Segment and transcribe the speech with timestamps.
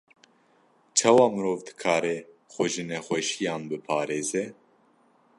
[0.97, 2.15] Çawa mirov dikare
[2.53, 4.43] xwe ji nexweşiyan biparêze?